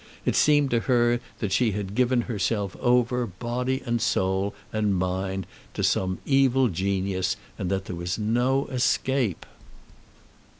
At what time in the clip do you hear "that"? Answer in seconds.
1.41-1.51, 7.69-7.85